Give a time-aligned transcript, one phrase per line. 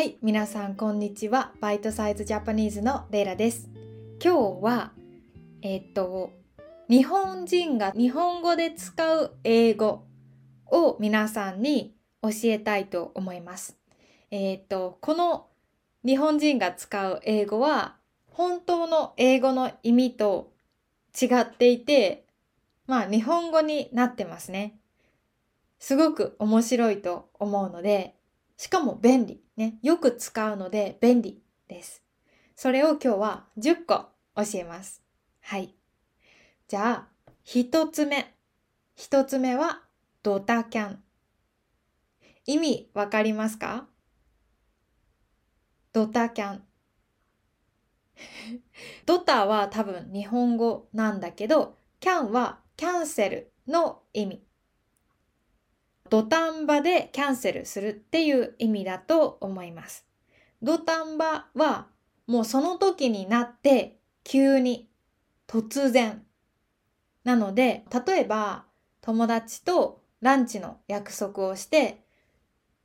[0.00, 1.52] はい、皆さんこんにちは。
[1.60, 3.68] バイトサイズジャパニーズのレイラです。
[4.24, 4.92] 今日は、
[5.60, 6.32] えっと、
[6.88, 10.06] 日本人が日本語で使う英語
[10.70, 13.76] を皆さんに教えたいと思います。
[14.30, 15.48] えっと、この
[16.02, 17.96] 日本人が使う英語は
[18.30, 20.50] 本当の英語の意味と
[21.20, 22.24] 違っていて、
[22.86, 24.78] まあ日本語になってますね。
[25.78, 28.14] すごく面白いと思うので、
[28.56, 29.42] しかも便利。
[29.60, 29.78] ね。
[29.82, 32.02] よく使うので便利です。
[32.56, 35.02] それを今日は10個教えます。
[35.42, 35.74] はい。
[36.66, 37.08] じゃあ、
[37.44, 38.34] 一つ目。
[38.96, 39.82] 一つ目は
[40.22, 41.02] ドタキャン。
[42.46, 43.86] 意味わかりますか？
[45.92, 46.64] ドタキャン。
[49.04, 54.42] ドタは多分日本語なんだけど、キャンはキャンセルの意味。
[56.10, 60.04] 土壇場でキャンセルするっていう意味だと思います。
[60.60, 61.86] 土壇場は
[62.26, 64.88] もうその時になって急に
[65.46, 66.22] 突然。
[67.22, 68.64] なので、例えば
[69.00, 72.02] 友達とランチの約束をして、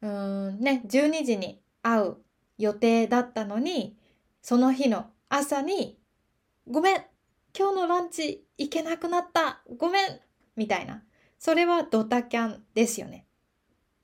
[0.02, 2.18] うーんね、12時に会う
[2.60, 3.98] 予定だったのに、
[4.42, 5.98] その日の朝に、
[6.70, 6.96] ごめん
[7.58, 10.20] 今日のランチ行けなくなったごめん
[10.56, 11.02] みたいな。
[11.46, 13.28] それはドタキャンですよね。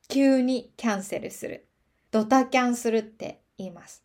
[0.07, 1.65] 急にキャンセルする。
[2.11, 4.03] ドタキャンするって言います。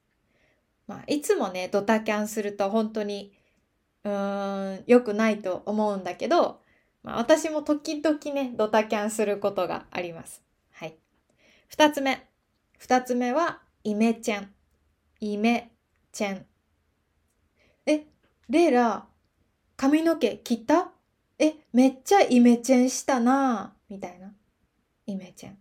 [0.86, 3.34] まあ、いつもね、ドタキャンすると本当に、
[4.04, 6.62] うーん、良くないと思うんだけど、
[7.02, 10.42] まあ、私も時々ね、ドタキャンすることがあります。
[10.72, 10.96] はい。
[11.68, 12.26] 二つ目。
[12.78, 14.50] 二つ目は、イメチェン。
[15.20, 15.72] イメ
[16.10, 16.46] チェン。
[17.84, 18.06] え、
[18.48, 19.06] レイラ、
[19.76, 20.95] 髪の毛切った？
[21.38, 24.32] え、めっちゃイメチェンしたなみたいな。
[25.06, 25.58] イメチェン。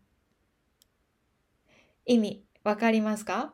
[2.05, 3.53] 意味わかりますか？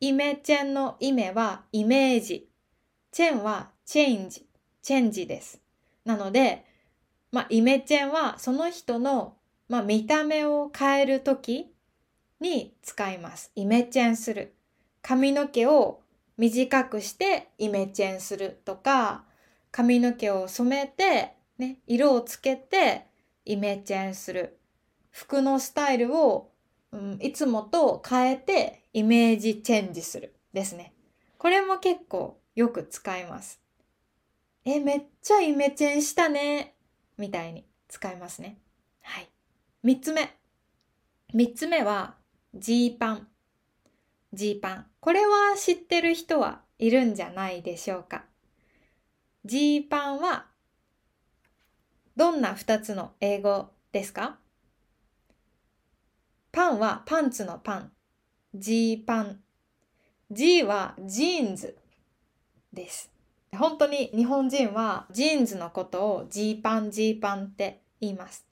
[0.00, 2.48] イメチェンの意味はイメージ。
[3.12, 4.46] チェンはチェンジ。
[4.82, 5.60] チェンジです。
[6.04, 6.64] なので、
[7.30, 9.36] まあ、イメチェンはその人の、
[9.68, 11.72] まあ、見た目を変えるとき
[12.40, 13.52] に使います。
[13.54, 14.54] イメチェンする。
[15.02, 16.00] 髪の毛を
[16.36, 19.24] 短くしてイメチェンするとか、
[19.72, 23.06] 髪の毛を染めて、ね、色をつけて
[23.44, 24.58] イメチェンする。
[25.10, 26.52] 服のスタイルを、
[26.92, 30.92] うん、いつもと変えてイメージチェンジするですね。
[31.38, 33.60] これも結構よく使います。
[34.64, 36.74] え、めっちゃイメチェンしたね。
[37.16, 38.58] みたいに使いますね。
[39.00, 39.28] はい。
[39.82, 40.36] 三つ目。
[41.32, 42.14] 三つ目は
[42.54, 43.28] ジーパン。
[44.34, 44.86] ジーパン。
[45.00, 48.24] これは知ってる人はいるんじゃないでしょうか。
[49.44, 50.46] ジーパンは
[52.16, 54.38] どんな二つの英語ですか？
[56.52, 57.92] パンはパンツのパン。
[58.54, 59.40] ジーパン。
[60.30, 61.76] G はジーンズ
[62.72, 63.10] です。
[63.58, 68.46] 本当に日本人はジーンズのことをジーパンジーパンって言います。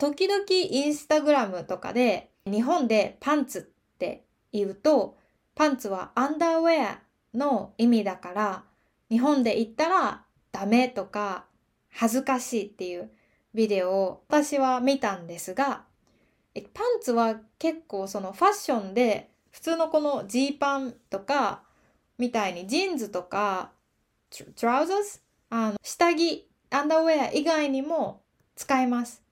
[0.00, 3.62] 時々インスタグラムとかで日本でパンツっ
[3.98, 5.16] て言うと
[5.54, 6.98] パンツはアンダーウェア
[7.32, 8.64] の意味だから
[9.08, 11.46] 日本で言ったらダメとか
[11.90, 13.10] 恥ずかしいっていう
[13.54, 15.84] ビデオを私は見たんですが、
[16.74, 21.62] パンツは結構そのファッションで普通のこのジーパンとか
[22.18, 23.72] みたいにジーンズとか
[24.56, 25.20] trousers
[25.50, 28.22] あの下着アンダーウェア以外にも
[28.56, 29.22] 使います。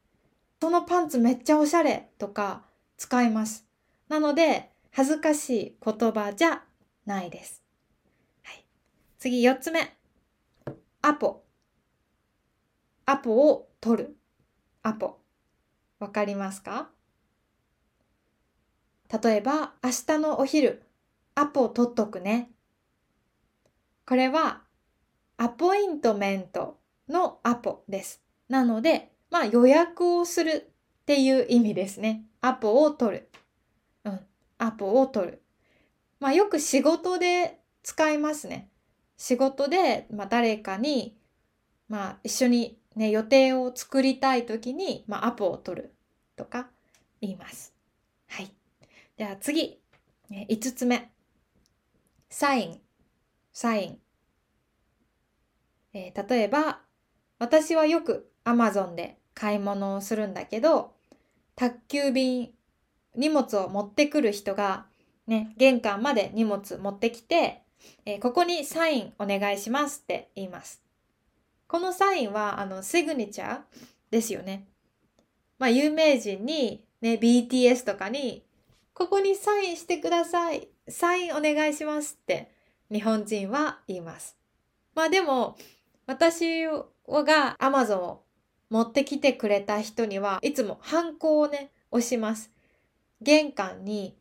[0.60, 2.62] そのパンツめっちゃおしゃれとか
[2.98, 3.66] 使います。
[4.08, 6.62] なので恥ずかしい言葉じゃ
[7.06, 7.62] ないです。
[8.42, 8.64] はい、
[9.18, 9.99] 次4つ目。
[11.02, 11.44] アポ。
[13.06, 14.16] アポを取る。
[14.82, 15.18] アポ。
[15.98, 16.90] わかりますか？
[19.22, 20.82] 例えば、明日のお昼、
[21.34, 22.50] アポを取っとくね。
[24.06, 24.62] これは、
[25.36, 26.78] アポイントメント
[27.08, 28.22] のアポです。
[28.48, 30.70] なので、まあ予約をする
[31.02, 32.24] っていう意味ですね。
[32.40, 33.28] アポを取る。
[34.04, 34.20] うん。
[34.58, 35.42] アポを取る。
[36.20, 38.69] まあよく仕事で使いますね。
[39.20, 41.14] 仕事で、まあ、誰かに、
[41.90, 45.94] まあ、一緒に、ね、予定を作りたい時に、まあ、アポを取る
[46.36, 46.70] とか
[47.20, 47.74] 言います。
[48.28, 48.50] はい。
[49.18, 49.78] では次、
[50.30, 51.12] 5つ目。
[52.30, 52.80] サイン。
[53.52, 53.98] サイン。
[55.92, 56.80] えー、例えば、
[57.38, 60.94] 私はよく Amazon で買い物をするんだけど、
[61.56, 62.54] 宅急便、
[63.14, 64.86] 荷物を持ってくる人が、
[65.26, 67.64] ね、玄関まで荷物持ってきて、
[68.04, 70.82] えー、ここにサインお願いしますって言います。
[71.66, 73.60] このサインは、あの、シグニチャー
[74.10, 74.66] ですよね。
[75.58, 78.44] まあ、有名人に、ね、BTS とかに、
[79.00, 80.68] ここにサインしてください。
[80.88, 82.50] サインお願いしますって
[82.90, 84.36] 日本人は言います。
[84.94, 85.56] まあでも、
[86.06, 88.24] 私が Amazon を
[88.68, 92.50] 持ってきてくれた人にはいつもハンコをね、押します。
[93.22, 94.16] 玄関に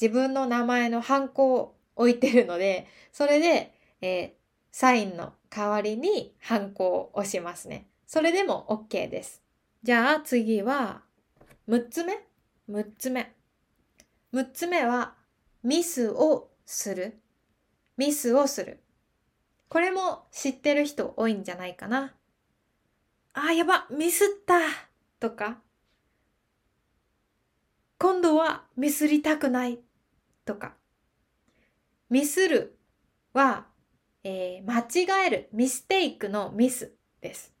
[0.00, 4.30] 自分の名前のハンコを置いてるので、それで、えー、
[4.72, 7.86] サインの代わりにハンコを押しますね。
[8.06, 9.42] それでも OK です。
[9.82, 11.02] じゃあ次は、
[11.68, 12.24] 6つ目
[12.70, 13.34] ?6 つ目。
[14.32, 15.14] 6つ目は、
[15.62, 17.20] ミスをする。
[17.98, 18.80] ミスをする。
[19.68, 22.14] これも知ってる人多いんじゃないかな。
[23.34, 24.58] あ、やば、ミスった
[25.20, 25.58] とか、
[27.98, 29.78] 今度はミスりたくない
[30.46, 30.74] とか、
[32.10, 32.76] ミスる
[33.32, 33.66] は、
[34.24, 37.54] えー、間違える、ミステイクのミスです。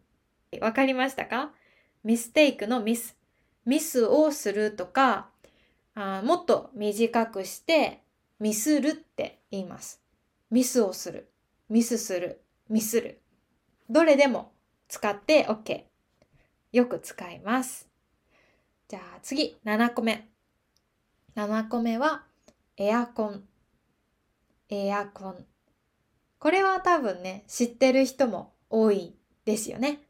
[0.60, 1.52] わかりましたか？
[2.02, 3.16] ミステイクのミス。
[3.64, 5.28] ミスをするとか、
[5.94, 8.02] あもっと短くして
[8.40, 10.02] ミスるって言います。
[10.50, 11.30] ミスをする。
[11.68, 12.42] ミスする。
[12.68, 13.20] ミスる。
[13.88, 14.52] どれでも
[14.88, 15.84] 使って OK。
[16.72, 17.88] よく使います。
[18.88, 20.28] じゃあ次、7個目。
[21.36, 22.24] 7個目は
[22.76, 23.44] エアコン。
[24.72, 25.44] エアコン。
[26.38, 30.00] これは多分ね、知ってる人も多いですよね。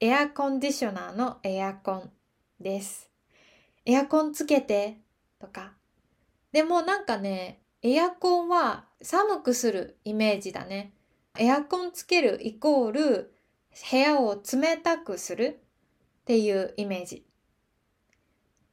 [0.00, 2.10] エアコンディショナーのエアコン
[2.60, 3.10] です。
[3.86, 4.98] エアコンつけて
[5.38, 5.72] とか。
[6.52, 10.92] でもなんかね、エアコンは寒くするイメージだね。
[11.38, 13.34] エアコンつけるイコール
[13.90, 15.62] 部屋を冷たくする
[16.20, 17.24] っていうイメージ。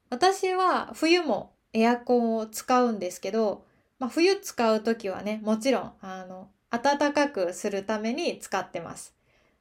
[0.10, 3.69] 私は冬もエアコンを使うんですけど、
[4.00, 9.14] まあ、冬使う時はね、もちろん、あの、暖かくするために使ってます。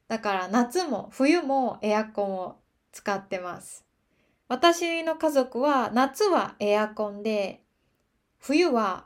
[0.07, 2.55] だから夏も冬もエアコンを
[2.91, 3.85] 使ってます。
[4.47, 7.61] 私の家族は夏はエアコンで
[8.39, 9.05] 冬は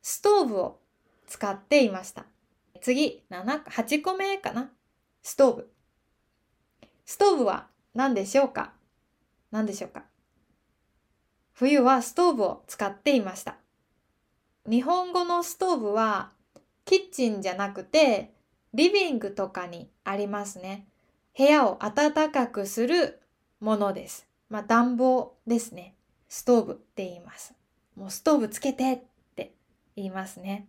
[0.00, 0.80] ストーブを
[1.28, 2.24] 使っていました。
[2.80, 4.70] 次、7、8個目かな？
[5.22, 5.70] ストーブ。
[7.04, 8.72] ストーブは何でしょうか？
[9.52, 10.02] 何でしょうか？
[11.52, 13.56] 冬はストーブを使っていました。
[14.68, 16.30] 日本語のストーブは
[16.84, 18.32] キッチンじゃなくて
[18.74, 20.86] リビングとかにありますね。
[21.36, 23.20] 部屋を暖かくする
[23.60, 24.26] ものです。
[24.48, 25.94] まあ暖房ですね。
[26.28, 27.54] ストーブって言います。
[27.96, 29.00] もうストーブつけてっ
[29.34, 29.52] て
[29.96, 30.68] 言いますね。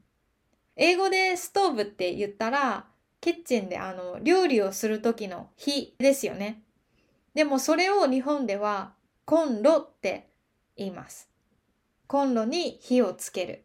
[0.75, 2.85] 英語でストーブって言ったら、
[3.21, 6.63] キッチンであの料理をする時の火ですよね。
[7.35, 8.93] でもそれを日本では
[9.25, 10.27] コンロって
[10.75, 11.29] 言います。
[12.07, 13.63] コンロに火をつける。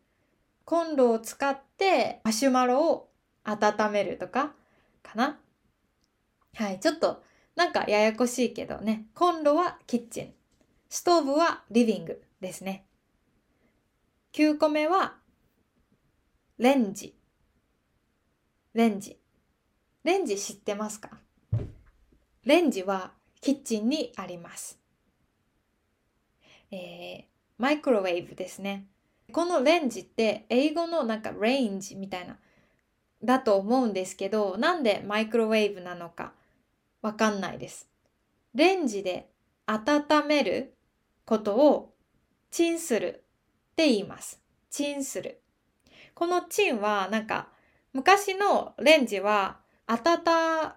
[0.68, 3.08] コンロを使ってマシュマロを
[3.42, 4.52] 温めるとか
[5.02, 5.38] かな？
[6.56, 7.22] はい、ちょっと
[7.56, 9.06] なんかややこしいけどね。
[9.14, 10.34] コンロはキッチン。
[10.90, 12.84] ストーブはリビングですね。
[14.34, 15.14] 9個目は
[16.58, 17.16] レンジ。
[18.74, 19.18] レンジ。
[20.04, 21.16] レンジ知ってますか？
[22.44, 24.78] レンジはキッチンにあります。
[26.70, 27.24] えー、
[27.56, 28.86] マイクロウェーブですね。
[29.32, 32.36] このレンジって英語のなんかレンジみたいな
[33.22, 36.32] だと思うんですけど、なんでマイクロウェーブなのか
[37.02, 37.88] わかんないです。
[38.54, 39.28] レンジで
[39.66, 40.74] 温める
[41.24, 41.94] ことを
[42.50, 43.24] チンする
[43.72, 44.40] って言います。
[44.70, 45.42] チンする。
[46.14, 47.48] このチンはなんか
[47.92, 50.72] 昔のレンジは温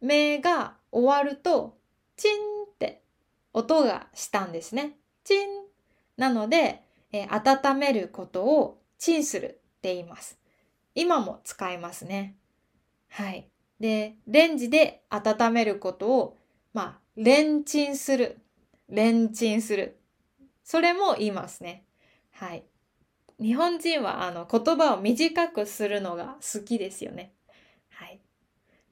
[0.00, 1.78] めが終わると
[2.16, 3.02] チンって
[3.52, 4.98] 音がしたんですね。
[5.24, 5.48] チン。
[6.16, 6.83] なので、
[7.14, 9.50] えー、温めることをチンするっ
[9.82, 10.36] て言います。
[10.96, 12.34] 今も使いますね。
[13.08, 13.48] はい。
[13.78, 16.38] で、レンジで温めることを、
[16.72, 18.40] まあ、レンチンする。
[18.88, 20.00] レンチンする。
[20.64, 21.84] それも言いますね。
[22.32, 22.64] はい。
[23.40, 27.32] 日本人はあの言葉を短くするのが好きですよね。
[27.90, 28.20] はい。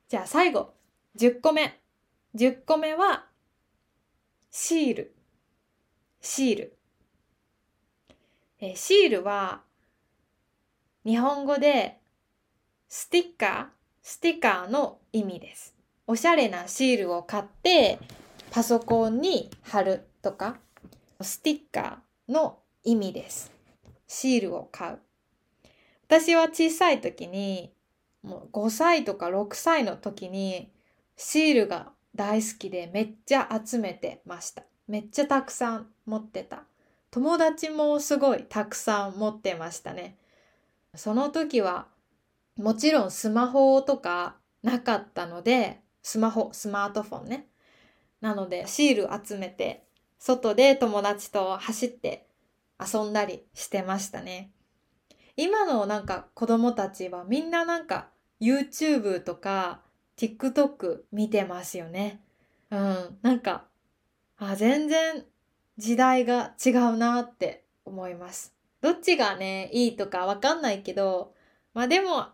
[0.08, 0.74] じゃあ最後、
[1.18, 1.80] 10個目。
[2.36, 3.26] 10個目は、
[4.52, 5.16] シール。
[6.20, 6.78] シール。
[8.64, 9.62] えシールは、
[11.04, 11.98] 日本語で
[12.88, 13.66] スティッカー、
[14.02, 15.74] スティッカーの意味です。
[16.06, 17.98] おしゃれなシールを買って
[18.52, 20.60] パソコンに貼るとか、
[21.20, 23.50] スティッカーの意味です。
[24.06, 24.98] シールを買う。
[26.06, 27.72] 私は小さい時に、
[28.22, 30.70] もう5歳とか6歳の時に
[31.16, 34.62] シールが大好きでめっちゃ集めてました。
[34.86, 36.62] めっちゃたくさん持ってた。
[37.12, 40.16] 友達もすごいたくさん持ってましたね。
[40.96, 41.86] その時は
[42.56, 47.48] もちろんスマホとかなかったので、スマホ、スマートフォンね。
[48.22, 49.84] なのでシール集めて、
[50.18, 52.26] 外で友達と走って
[52.80, 54.50] 遊んだりしてましたね。
[55.36, 58.08] 今のなんか子供たちはみんななんか
[58.40, 59.82] YouTube とか
[60.16, 62.22] TikTok 見てますよね。
[62.70, 63.64] うん、なんか、
[64.38, 65.26] あ、全然
[65.82, 68.54] 時代が違うなって思います。
[68.80, 71.34] どっちがね、いいとかわかんないけど、
[71.74, 72.28] まあでも、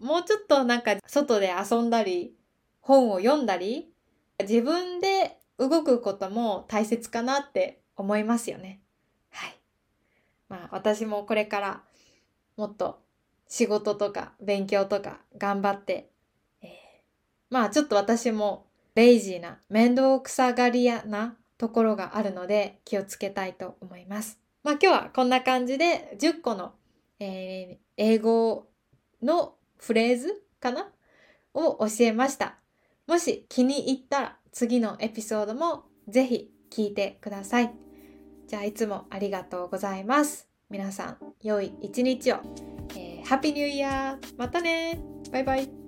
[0.00, 2.34] もうちょっとなんか外で遊んだり、
[2.80, 3.92] 本を読んだり、
[4.40, 8.80] 自分で動くことも大切かなって思いますよね。
[9.28, 9.58] はい。
[10.48, 11.82] まあ私もこれから
[12.56, 13.02] もっと
[13.46, 16.08] 仕事とか勉強とか頑張って、
[16.62, 16.70] えー、
[17.50, 24.40] まあちょっと私もレイジーな面倒くさがり屋なところがあるので気をつけたいと思います。
[24.62, 26.72] まあ今日はこんな感じで10個の、
[27.20, 28.68] えー、英語
[29.22, 30.90] のフレーズかな？
[31.54, 32.56] を教えました。
[33.06, 37.72] もし気に入ったら次のエピソードもぜひ聞いてください。
[38.46, 40.48] じゃあいつもありがとうございます。
[40.70, 42.36] 皆さん良い一日を。
[42.96, 45.83] えー、ハッピーニューイヤーまたねバイバイ